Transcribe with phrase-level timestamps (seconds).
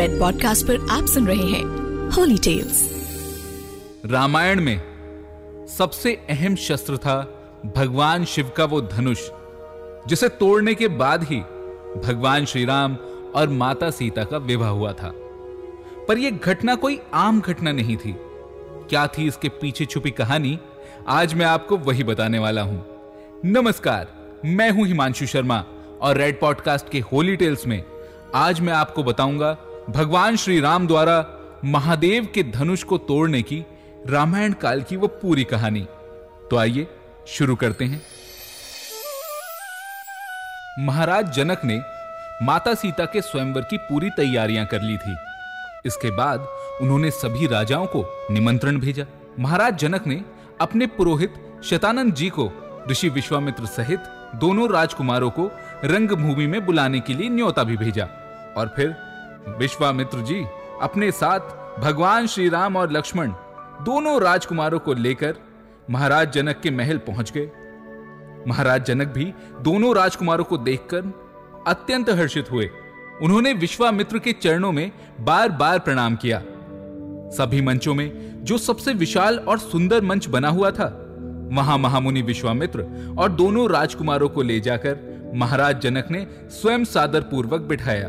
[0.00, 1.64] Red podcast पर आप सुन रहे हैं
[2.10, 2.90] होली टेल्स
[4.06, 4.82] रामायण में
[5.78, 7.42] सबसे अहम शस्त्र था
[7.76, 9.20] भगवान शिव का वो धनुष,
[10.08, 11.36] जिसे तोड़ने के बाद ही
[12.06, 12.96] भगवान श्री राम
[13.34, 15.12] और माता सीता का विवाह हुआ था।
[16.08, 18.16] पर यह घटना कोई आम घटना नहीं थी।
[18.90, 20.58] क्या थी इसके पीछे छुपी कहानी?
[21.08, 22.86] आज मैं आपको वही बताने वाला हूँ।
[23.44, 24.08] नमस्कार,
[24.44, 25.64] मैं हूँ हिमांशु शर्मा
[26.00, 27.84] और रेड पॉडकास्ट के होली टेल्स में
[28.34, 29.58] आज मैं आपको बताऊँगा
[29.90, 31.26] भगवान श्री राम द्वारा
[31.64, 33.64] महादेव के धनुष को तोड़ने की,
[34.06, 35.86] रामायण काल की वो पूरी कहानी।
[36.50, 36.86] तो आइए,
[37.28, 38.02] शुरू करते हैं।
[40.78, 41.80] महाराज जनक ने
[42.42, 45.16] माता सीता के स्वयंवर की पूरी तैयारियाँ कर ली थी।
[45.86, 46.46] इसके बाद
[46.82, 49.04] उन्होंने सभी राजाओं को निमंत्रण भेजा।
[49.38, 50.22] महाराज जनक ने
[50.60, 52.50] अपने पुरोहित शतानंद जी को,
[52.90, 54.00] ऋषि विश्वामित्र सहित
[54.34, 55.50] दोनों राजकुमारों को
[55.84, 58.04] रंगभूमि में बुलाने के लिए न्योता भी भेजा
[58.56, 59.09] और फिर
[59.48, 60.44] विश्वामित्र जी,
[60.82, 63.30] अपने साथ भगवान श्री राम और लक्ष्मण
[63.84, 65.34] दोनों राजकुमारों को लेकर
[65.90, 67.50] महाराज जनक के महल पहुँच गए।
[68.48, 71.12] महाराज जनक भी दोनों राजकुमारों को देखकर
[71.66, 72.70] अत्यंत हर्षित हुए।
[73.22, 76.42] उन्होंने विश्वामित्र के चरणों में बार बार प्रणाम किया।
[77.36, 80.86] सभी मंचों में जो सबसे विशाल और सुंदर मंच बना हुआ था,
[81.52, 87.60] वहाँ महामुनि विश्वामित्र और दोनों राजकुमारों को ले जाकर महाराज जनक ने स्वयं सादर पूर्वक
[87.60, 88.08] बिठाया।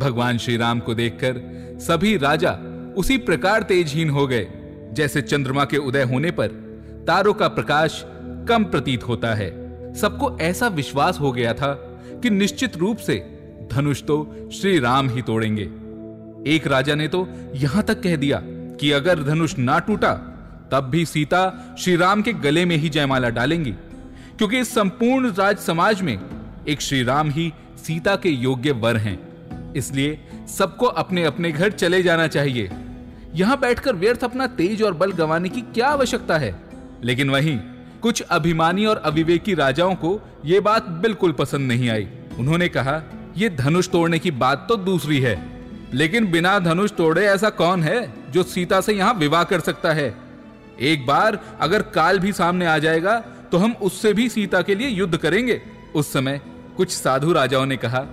[0.00, 1.40] भगवान श्री राम को देखकर
[1.80, 2.50] सभी राजा
[2.96, 4.46] उसी प्रकार तेजहीन हो गए,
[4.92, 6.48] जैसे चंद्रमा के उदय होने पर
[7.06, 8.02] तारों का प्रकाश
[8.48, 9.50] कम प्रतीत होता है।
[9.94, 11.72] सबको ऐसा विश्वास हो गया था
[12.22, 13.14] कि निश्चित रूप से
[13.72, 15.62] धनुष तो श्री राम ही तोड़ेंगे।
[16.46, 18.40] एक राजा ने तो यहाँ तक कह दिया
[18.80, 20.12] कि अगर धनुष ना टूटा,
[20.72, 23.72] तब भी सीता श्री राम के गले में ही जयमाला डालेंगी,
[24.38, 26.18] क्योंकि इस संपूर्ण राज समाज में
[26.68, 29.18] एक श्री राम ही सीता के योग्य वर हैं।
[29.76, 30.18] इसलिए
[30.48, 32.70] सबको अपने अपने घर चले जाना चाहिए।
[33.34, 36.54] यहाँ बैठकर व्यर्थ अपना तेज और बल गंवाने की क्या आवश्यकता है?
[37.04, 37.58] लेकिन वहीं
[38.02, 43.02] कुछ अभिमानी और अविवेकी राजाओं को यह बात बिल्कुल पसंद नहीं आई। उन्होंने कहा
[43.36, 45.36] यह धनुष तोड़ने की बात तो दूसरी है,
[45.94, 50.14] लेकिन बिना धनुष तोड़े ऐसा कौन है जो सीता से यहाँ विवाह कर सकता है?
[50.80, 53.18] एक बार अगर काल भी सामने आ जाएगा
[53.52, 55.60] तो हम उससे भी सीता के लिए युद्ध करेंगे।
[55.94, 56.40] उस समय
[56.76, 58.06] कुछ साधु राजाओं ने कहा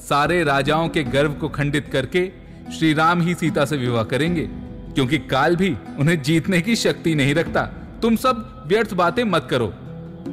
[0.00, 2.30] सारे राजाओं के गर्व को खंडित करके
[2.78, 4.46] श्री राम ही सीता से विवाह करेंगे,
[4.94, 7.62] क्योंकि काल भी उन्हें जीतने की शक्ति नहीं रखता।
[8.02, 9.72] तुम सब व्यर्थ बातें मत करो।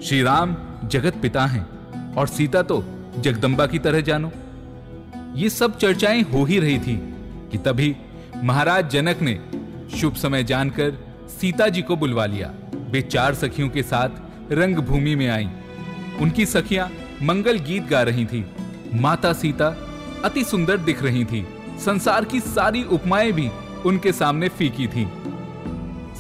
[0.03, 0.56] श्री राम
[0.86, 1.66] जगत पिता हैं,
[2.14, 2.84] और सीता तो
[3.20, 4.31] जगदम्बा की तरह जानो।
[5.36, 6.96] ये सब चर्चाएँ हो ही रही थी
[7.52, 7.96] कि तभी
[8.44, 9.40] महाराज जनक ने
[9.97, 10.97] शुभ समय जानकर
[11.32, 12.52] सीता जी को बुलवा लिया।
[12.92, 15.50] वे चार सखियों के साथ रंगभूमि में आईं।
[16.22, 16.90] उनकी सखियाँ
[17.24, 18.46] मंगल गीत गा रही थी।
[18.95, 19.88] माता सीता
[20.25, 21.47] अति सुंदर दिख रही थी।
[21.85, 23.51] संसार की सारी उपमाएँ भी
[23.85, 25.07] उनके सामने फीकी थी।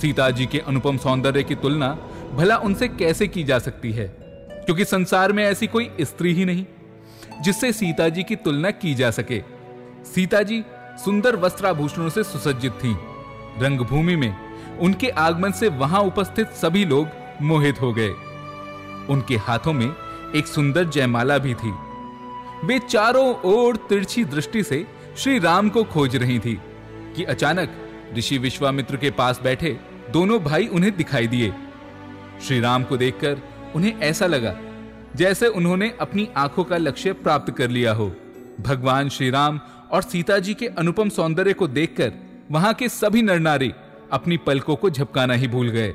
[0.01, 1.97] सीता जी के अनुपम सौंदर्य की तुलना
[2.33, 4.07] भला उनसे कैसे की जा सकती है?
[4.51, 6.65] क्योंकि संसार में ऐसी कोई स्त्री ही नहीं,
[7.41, 9.43] जिससे सीता जी की तुलना की जा सके।
[10.05, 10.63] सीता जी
[11.05, 12.95] सुंदर वस्त्राभूषणों से सुसज्जित थीं।
[13.59, 14.35] रंगभूमि में
[14.77, 17.07] उनके आगमन से वहाँ उपस्थित सभी लोग
[17.41, 18.09] मोहित हो गए।
[19.09, 19.95] उनके हाथों में
[20.35, 21.73] एक सुंदर जयमाला भी थी।
[22.63, 24.85] वे चारों ओर तिरछी दृष्टि से
[25.17, 26.59] श्री राम को खोज रही थी
[27.15, 27.75] कि अचानक
[28.17, 29.77] ऋषि विश्वामित्र के पास बैठे
[30.11, 31.53] दोनों भाई उन्हें दिखाई दिए।
[32.47, 33.41] श्री राम को देखकर
[33.75, 34.55] उन्हें ऐसा लगा
[35.15, 38.11] जैसे उन्होंने अपनी आँखों का लक्ष्य प्राप्त कर लिया हो।
[38.61, 39.59] भगवान श्री राम
[39.91, 42.11] और सीता जी के अनुपम सौंदर्य को देखकर
[42.51, 43.73] वहाँ के सभी नरनारी
[44.11, 45.93] अपनी पलकों को झपकाना ही भूल गए।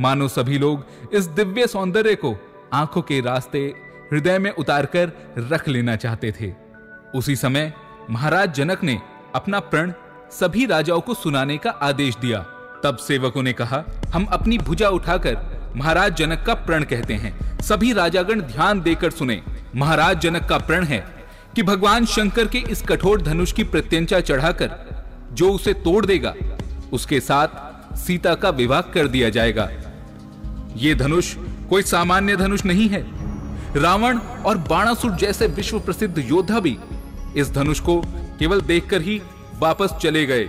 [0.00, 2.36] मानो सभी लोग इस दिव्य सौंदर्य को
[2.72, 3.72] आँखों के रास्ते
[4.12, 6.52] हृदय में उतारकर रख लेना चाहते थे।
[7.14, 7.72] उसी समय
[8.10, 9.00] महाराज जनक ने
[9.34, 9.92] अपना प्रण
[10.30, 12.38] सभी राजाओं को सुनाने का आदेश दिया।
[12.84, 13.84] तब सेवकों ने कहा,
[14.14, 19.42] हम अपनी भुजा उठाकर महाराज जनक का प्रण कहते हैं। सभी राजागण ध्यान देकर सुने।
[19.76, 20.98] महाराज जनक का प्रण है
[21.56, 24.70] कि भगवान शंकर के इस कठोर धनुष की प्रत्यंचा चढ़ाकर
[25.32, 26.34] जो उसे तोड़ देगा,
[26.92, 29.70] उसके साथ सीता का विवाह कर दिया जाएगा।
[30.76, 31.34] यह धनुष
[31.68, 33.19] कोई सामान्य धनुष नहीं है।
[33.76, 36.76] रावण और बाणासुर जैसे विश्व प्रसिद्ध योद्धा भी
[37.36, 38.00] इस धनुष को
[38.38, 39.20] केवल देखकर ही
[39.58, 40.48] वापस चले गए।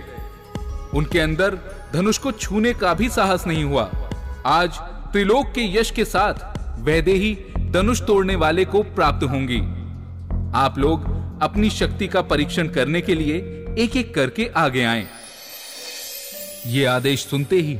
[0.94, 1.58] उनके अंदर
[1.92, 3.90] धनुष को छूने का भी साहस नहीं हुआ।
[4.46, 4.78] आज
[5.12, 7.34] त्रिलोक के यश के साथ वैदेही
[7.70, 9.60] धनुष तोड़ने वाले को प्राप्त होंगी।
[10.54, 11.04] आप लोग
[11.42, 13.36] अपनी शक्ति का परीक्षण करने के लिए
[13.78, 15.06] एक एक करके आगे आए।
[16.66, 17.78] ये आदेश सुनते ही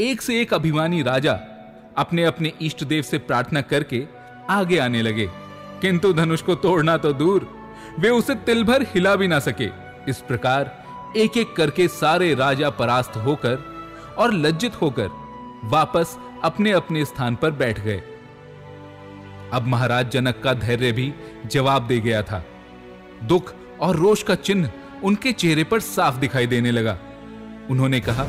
[0.00, 1.32] एक से एक अभिमानी राजा
[1.98, 4.19] अपने अपने इष्ट देव से प्रार्थना करके
[4.50, 5.30] आगे आने लगे।
[5.80, 7.48] किंतु धनुष को तोड़ना तो दूर।
[7.98, 9.68] वे उसे तिल भर हिला भी ना सके।
[10.08, 10.84] इस प्रकार
[11.16, 13.58] एक एक करके सारे राजा परास्त होकर
[14.18, 15.08] और लज्जित होकर
[15.64, 18.02] वापस अपने अपने स्थान पर बैठ गए।
[19.52, 21.14] अब महाराज जनक का धैर्य भी
[21.46, 22.44] जवाब दे गया था।
[23.24, 24.70] दुख और रोष का चिन्ह
[25.04, 26.98] उनके चेहरे पर साफ़ दिखाई देने लगा।
[27.70, 28.26] उन्होंने कहा,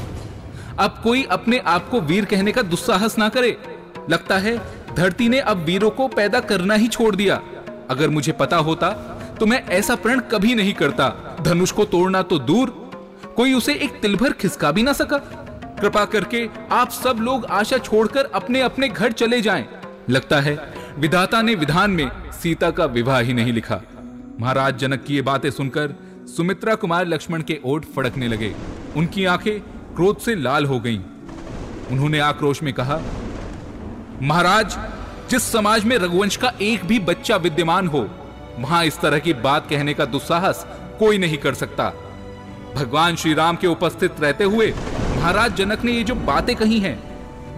[0.79, 3.57] अब कोई अपने आप को वीर कहने का दुस्साहस ना करे।
[4.09, 7.41] लगता है धरती ने अब वीरों को पैदा करना ही छोड़ दिया।
[7.89, 8.89] अगर मुझे पता होता
[9.39, 11.09] तो मैं ऐसा प्रण कभी नहीं करता।
[11.41, 12.69] धनुष को तोड़ना तो दूर,
[13.35, 15.17] कोई उसे एक तिलभर खिसका भी ना सका।
[15.79, 19.65] कृपा करके आप सब लोग आशा छोड़कर अपने अपने घर चले जाएँ।
[20.09, 20.57] लगता है,
[20.97, 23.81] विधाता ने विधान में सीता का विवाह ही नहीं लिखा।
[24.39, 25.95] महाराज जनक की ये बातें सुनकर
[26.27, 28.53] सुमित्रा कुमार लक्ष्मण के ओट फड़कने लगे।
[28.97, 29.59] उनकी आँखें
[29.95, 30.99] क्रोध से लाल हो गईं।
[31.91, 33.01] उन्होंने आक्रोश में कहा
[34.21, 34.75] महाराज,
[35.29, 37.99] जिस समाज में रघुवंश का एक भी बच्चा विद्यमान हो,
[38.59, 40.65] वहाँ इस तरह की बात कहने का दुस्साहस
[40.99, 41.87] कोई नहीं कर सकता।
[42.75, 46.97] भगवान श्री राम के उपस्थित रहते हुए महाराज जनक ने ये जो बातें कही हैं,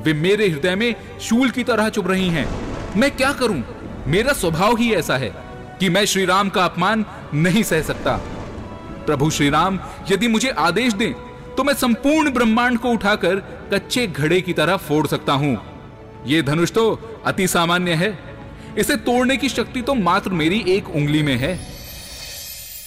[0.04, 2.48] वे मेरे हृदय में शूल की तरह चुभ रही हैं।
[2.98, 3.64] मैं क्या करूँ?
[4.08, 5.34] मेरा स्वभाव ही ऐसा है
[5.80, 7.06] कि मैं श्री राम का अपमान
[7.36, 8.16] नहीं सह सकता।
[9.06, 9.80] प्रभु श्री राम
[10.12, 11.14] यदि मुझे आदेश दें
[11.56, 13.44] तो मैं संपूर्ण ब्रह्मांड को उठाकर
[13.74, 15.56] कच्चे घड़े की तरह फोड़ सकता हूँ।
[16.28, 16.92] यह धनुष तो
[17.26, 18.18] अति सामान्य है।
[18.78, 21.54] इसे तोड़ने की शक्ति तो मात्र मेरी एक उंगली में है।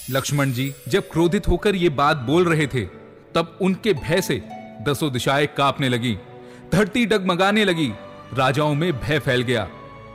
[0.09, 2.85] लक्ष्मण जी, जब क्रोधित होकर ये बात बोल रहे थे,
[3.35, 4.41] तब उनके भय से
[4.81, 6.17] दसों दिशाएँ कांपने लगी,
[6.71, 7.91] धरती डगमगाने लगी,
[8.33, 9.67] राजाओं में भय फैल गया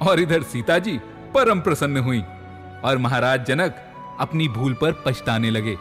[0.02, 0.98] और इधर सीता जी
[1.34, 2.22] परम प्रसन्न हुई
[2.84, 3.76] और महाराज जनक
[4.20, 5.76] अपनी भूल पर पछताने लगे।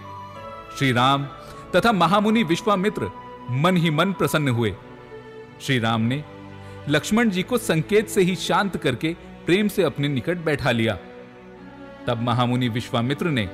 [0.77, 1.23] श्री राम
[1.75, 3.11] तथा महामुनि विश्वामित्र
[3.51, 4.73] मन ही मन प्रसन्न हुए।
[5.61, 6.23] श्री राम ने
[6.89, 9.13] लक्ष्मण जी को संकेत से ही शांत करके
[9.45, 10.97] प्रेम से अपने निकट बैठा लिया।
[12.07, 13.49] तब महामुनि विश्वामित्र ने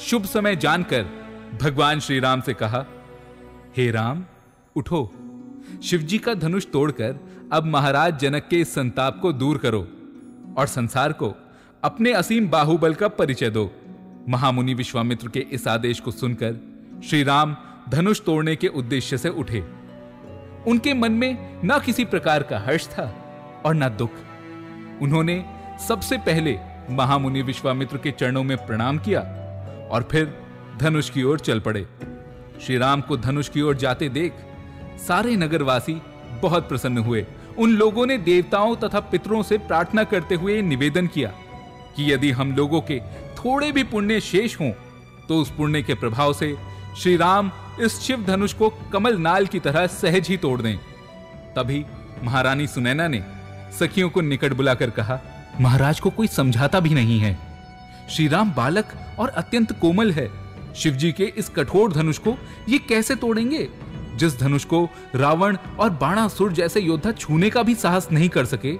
[0.00, 1.06] शुभ समय जानकर
[1.62, 2.84] भगवान श्री राम से कहा,
[3.76, 4.24] हे राम,
[4.76, 5.12] उठो।
[5.82, 7.18] शिवजी का धनुष तोड़कर
[7.52, 9.88] अब महाराज जनक के इस संताप को दूर करो
[10.58, 11.34] और संसार को
[11.84, 13.70] अपने असीम बाहुबल का परिचय दो।
[14.28, 16.56] महामुनि विश्वामित्र के इस आदेश को सुनकर
[17.04, 17.56] श्री राम
[17.88, 19.79] धनुष तोड़ने के उद्देश्य से उठे।
[20.68, 23.04] उनके मन में न किसी प्रकार का हर्ष था
[23.66, 24.10] और न दुख।
[25.02, 25.44] उन्होंने
[25.88, 26.58] सबसे पहले
[26.90, 29.20] महामुनि विश्वामित्र के चरणों में प्रणाम किया
[29.90, 30.32] और फिर
[30.78, 31.86] धनुष की ओर चल पड़े।
[32.60, 34.32] श्री राम को धनुष की ओर जाते देख
[35.08, 36.00] सारे नगरवासी
[36.42, 37.26] बहुत प्रसन्न हुए।
[37.58, 41.32] उन लोगों ने देवताओं तथा पितरों से प्रार्थना करते हुए निवेदन किया
[41.96, 43.00] कि यदि हम लोगों के
[43.38, 44.70] थोड़े भी पुण्य शेष हों
[45.28, 46.54] तो उस पुण्य के प्रभाव से
[46.98, 47.50] श्री राम
[47.80, 50.76] इस शिव धनुष को कमल नाल की तरह सहज ही तोड़ दें।
[51.56, 51.84] तभी
[52.22, 53.24] महारानी सुनैना ने
[53.78, 55.20] सखियों को निकट बुलाकर कहा,
[55.60, 57.38] महाराज को कोई समझाता भी नहीं है।
[58.10, 58.86] श्री राम बालक
[59.18, 60.30] और अत्यंत कोमल है।
[60.74, 62.36] शिवजी के इस कठोर धनुष को
[62.68, 63.68] ये कैसे तोड़ेंगे?
[64.16, 68.72] जिस धनुष को रावण और बाणासुर जैसे योद्धा छूने का भी साहस नहीं कर सके,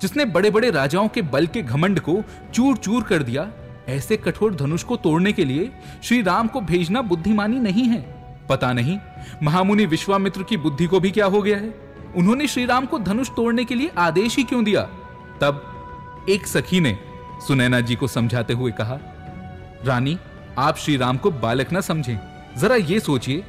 [0.00, 2.22] जिसने बड़े बड़े राजाओं के बल के घमंड को
[2.54, 3.42] चूर चूर कर दिया
[3.88, 5.70] ऐसे कठोर धनुष को तोड़ने के लिए
[6.02, 8.00] श्री राम को भेजना बुद्धिमानी नहीं है।
[8.48, 8.98] पता नहीं,
[9.42, 11.74] महामुनि विश्वामित्र की बुद्धि को भी क्या हो गया है?
[12.16, 14.82] उन्होंने श्री राम को धनुष तोड़ने के लिए आदेश ही क्यों दिया?
[15.40, 16.98] तब एक सखी ने
[17.46, 18.98] सुनैना जी को समझाते हुए कहा,
[19.84, 20.18] रानी,
[20.58, 22.18] आप श्री राम को बालक न समझें।
[22.58, 23.44] जरा ये सोचिए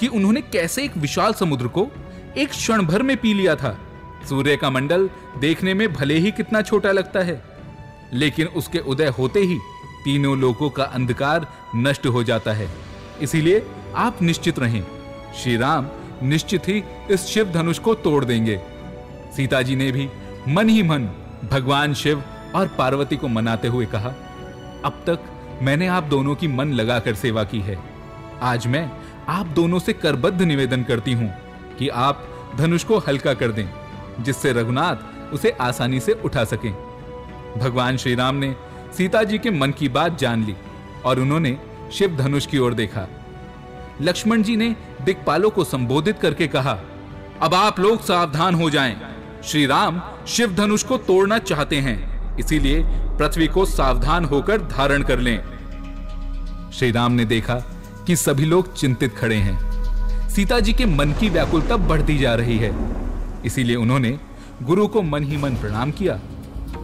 [0.00, 1.88] कि उन्होंने कैसे एक विशाल समुद्र को
[2.36, 3.78] एक क्षण भर में पी लिया था।
[4.28, 7.42] सूर्य का मंडल देखने में भले ही कितना छोटा लगता है,
[8.12, 9.58] लेकिन उसके उदय होते ही
[10.04, 11.46] तीनों लोगों का अंधकार
[11.76, 12.68] नष्ट हो जाता है।
[13.22, 14.82] इसीलिए आप निश्चित रहें।
[15.34, 15.86] श्री राम
[16.22, 18.60] निश्चित ही इस शिव धनुष को तोड़ देंगे।
[19.36, 20.08] सीता जी ने भी
[20.48, 21.08] मन ही मन
[21.50, 22.22] भगवान शिव
[22.54, 24.08] और पार्वती को मनाते हुए कहा,
[24.84, 25.24] अब तक
[25.62, 27.78] मैंने आप दोनों की मन लगाकर सेवा की है।
[28.42, 28.90] आज मैं
[29.28, 31.32] आप दोनों से करबद्ध निवेदन करती हूँ
[31.78, 32.24] कि आप
[32.56, 33.68] धनुष को हल्का कर दें,
[34.20, 36.72] जिससे रघुनाथ उसे आसानी से उठा सकें।
[37.58, 38.54] भगवान श्री राम ने
[38.96, 40.54] सीता जी के मन की बात जान ली
[41.04, 41.56] और उन्होंने
[41.92, 43.06] शिव धनुष की ओर देखा।
[44.02, 44.74] लक्ष्मण जी ने
[45.04, 46.78] दिक्पालों को संबोधित करके कहा,
[47.42, 48.96] अब आप लोग सावधान हो जाएँ।
[49.44, 52.82] श्री राम शिव धनुष को तोड़ना चाहते हैं, इसीलिए
[53.18, 55.38] पृथ्वी को सावधान होकर धारण कर लें।
[56.70, 57.54] श्री राम ने देखा
[58.06, 62.58] कि सभी लोग चिंतित खड़े हैं। सीता जी के मन की व्याकुलता बढ़ती जा रही
[62.58, 62.72] है,
[63.44, 64.18] इसीलिए उन्होंने
[64.62, 66.18] गुरु को मन ही मन प्रणाम किया।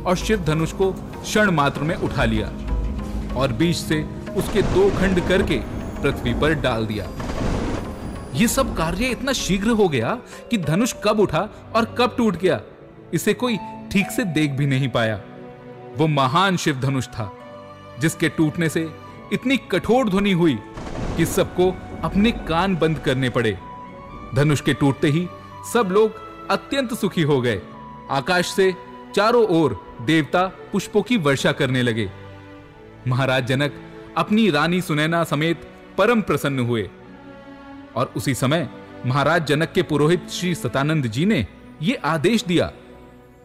[0.07, 2.49] और शिव धनुष को क्षण मात्र में उठा लिया
[3.37, 4.03] और बीच से
[4.37, 5.59] उसके दो खंड करके
[6.03, 7.07] पृथ्वी पर डाल दिया।
[8.35, 10.15] यह सब कार्य इतना शीघ्र हो गया
[10.51, 12.61] कि धनुष कब उठा और कब टूट गया,
[13.15, 13.57] इसे कोई
[13.93, 15.21] ठीक से देख भी नहीं पाया।
[15.97, 17.31] वो महान शिव धनुष था,
[18.01, 18.89] जिसके टूटने से
[19.33, 20.59] इतनी कठोर ध्वनि हुई
[21.17, 21.71] कि सबको
[22.05, 23.57] अपने कान बंद करने पड़े।
[24.35, 25.27] धनुष के टूटते ही
[25.73, 27.61] सब लोग अत्यंत सुखी हो गए।
[28.11, 28.73] आकाश से
[29.15, 32.11] चारों ओर देवता पुष्पों की वर्षा करने लगे।
[33.09, 33.75] महाराज जनक
[34.17, 36.91] अपनी रानी सुनैना समेत परम प्रसन्न हुए।
[37.97, 38.69] और उसी समय
[39.07, 41.47] महाराज जनक के पुरोहित श्री सतानंद जी ने
[41.83, 42.73] यह आदेश दिया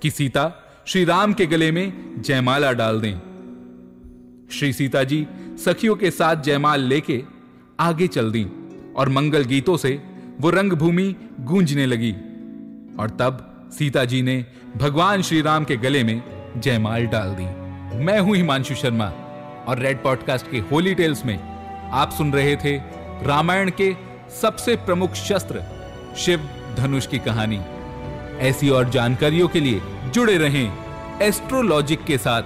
[0.02, 3.16] कि सीता श्री राम के गले में जयमाला डाल दें।
[4.52, 5.28] श्री सीता जी
[5.66, 7.24] सखियों के साथ जयमाल लेके
[7.80, 8.48] आगे चल दी
[8.96, 10.02] और मंगल गीतों से
[10.40, 12.12] वो रंगभूमि गूंजने लगी।
[13.00, 14.46] और तब सीता जी ने
[14.78, 16.22] भगवान श्री राम के गले में
[16.58, 17.46] जयमाल डाल दी।
[18.06, 19.06] मैं हूँ हिमांशु शर्मा
[19.68, 21.40] और रेड पॉडकास्ट के होली टेल्स में
[21.92, 22.78] आप सुन रहे थे
[23.24, 23.96] रामायण के
[24.42, 25.64] सबसे प्रमुख शस्त्र,
[26.18, 27.60] शिव धनुष की कहानी।
[28.40, 29.82] ऐसी और जानकारियों के लिए
[30.14, 30.74] जुड़े रहें
[31.22, 32.44] एस्ट्रोलॉजिक के साथ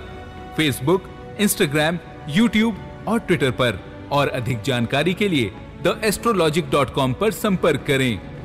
[0.58, 1.04] फेसबुक
[1.40, 2.00] इंस्टाग्राम
[2.30, 3.80] यूट्यूब और ट्विटर पर।
[4.12, 5.52] और अधिक जानकारी के लिए
[5.84, 8.29] द एस्ट्रोलॉजिक डॉट कॉम पर संपर्क करें।